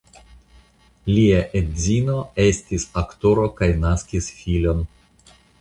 [1.17, 4.87] Lia edzino estis aktoro kaj naskis filon.